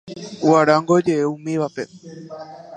[0.47, 1.83] Guarango ojeʼe umívape.